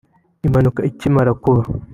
[0.45, 1.63] Impanuka ikimara kuba